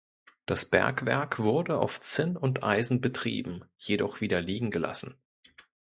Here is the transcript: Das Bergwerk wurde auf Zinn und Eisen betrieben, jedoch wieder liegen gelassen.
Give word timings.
Das 0.47 0.65
Bergwerk 0.65 1.37
wurde 1.37 1.77
auf 1.77 1.99
Zinn 2.01 2.35
und 2.35 2.63
Eisen 2.63 3.01
betrieben, 3.01 3.65
jedoch 3.77 4.19
wieder 4.19 4.41
liegen 4.41 4.71
gelassen. 4.71 5.13